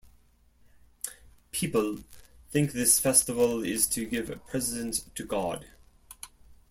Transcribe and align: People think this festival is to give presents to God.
People 1.51 1.99
think 2.49 2.71
this 2.71 2.99
festival 2.99 3.63
is 3.63 3.85
to 3.85 4.07
give 4.07 4.35
presents 4.47 5.01
to 5.13 5.23
God. 5.23 5.67